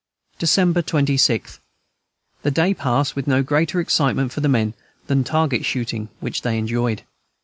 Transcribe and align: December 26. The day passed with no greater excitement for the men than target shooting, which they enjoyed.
December 0.39 0.81
26. 0.81 1.59
The 2.41 2.49
day 2.49 2.73
passed 2.73 3.15
with 3.15 3.27
no 3.27 3.43
greater 3.43 3.79
excitement 3.79 4.31
for 4.31 4.41
the 4.41 4.49
men 4.49 4.73
than 5.05 5.23
target 5.23 5.63
shooting, 5.63 6.09
which 6.19 6.41
they 6.41 6.57
enjoyed. 6.57 7.03